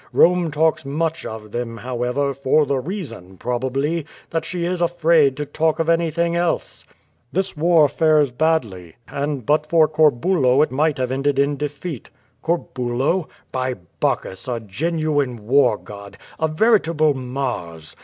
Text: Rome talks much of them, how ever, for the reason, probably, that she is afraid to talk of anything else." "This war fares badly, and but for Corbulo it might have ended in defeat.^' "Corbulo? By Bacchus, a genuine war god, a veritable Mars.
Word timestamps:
Rome 0.13 0.49
talks 0.49 0.83
much 0.83 1.27
of 1.27 1.51
them, 1.51 1.77
how 1.77 2.01
ever, 2.01 2.33
for 2.33 2.65
the 2.65 2.79
reason, 2.79 3.37
probably, 3.37 4.07
that 4.31 4.43
she 4.45 4.65
is 4.65 4.81
afraid 4.81 5.37
to 5.37 5.45
talk 5.45 5.77
of 5.77 5.89
anything 5.89 6.35
else." 6.35 6.85
"This 7.31 7.55
war 7.55 7.87
fares 7.87 8.31
badly, 8.31 8.95
and 9.07 9.45
but 9.45 9.67
for 9.67 9.87
Corbulo 9.87 10.63
it 10.63 10.71
might 10.71 10.97
have 10.97 11.11
ended 11.11 11.37
in 11.37 11.55
defeat.^' 11.55 12.09
"Corbulo? 12.43 13.27
By 13.51 13.75
Bacchus, 13.99 14.47
a 14.47 14.59
genuine 14.59 15.45
war 15.45 15.77
god, 15.77 16.17
a 16.39 16.47
veritable 16.47 17.13
Mars. 17.13 17.95